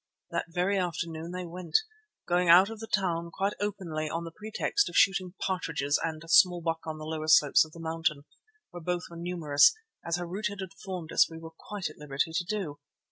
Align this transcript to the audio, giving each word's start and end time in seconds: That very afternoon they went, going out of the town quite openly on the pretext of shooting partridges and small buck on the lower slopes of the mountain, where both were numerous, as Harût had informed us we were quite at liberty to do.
That 0.31 0.45
very 0.49 0.79
afternoon 0.79 1.31
they 1.31 1.45
went, 1.45 1.77
going 2.27 2.49
out 2.49 2.71
of 2.71 2.79
the 2.79 2.87
town 2.87 3.29
quite 3.29 3.53
openly 3.59 4.09
on 4.09 4.23
the 4.23 4.31
pretext 4.31 4.89
of 4.89 4.95
shooting 4.95 5.35
partridges 5.45 5.99
and 6.03 6.23
small 6.27 6.59
buck 6.59 6.79
on 6.87 6.97
the 6.97 7.05
lower 7.05 7.27
slopes 7.27 7.63
of 7.65 7.71
the 7.73 7.79
mountain, 7.79 8.23
where 8.71 8.81
both 8.81 9.03
were 9.11 9.17
numerous, 9.17 9.75
as 10.03 10.17
Harût 10.17 10.49
had 10.49 10.61
informed 10.61 11.11
us 11.11 11.29
we 11.29 11.37
were 11.37 11.51
quite 11.55 11.87
at 11.87 11.99
liberty 11.99 12.31
to 12.33 12.43
do. 12.43 12.79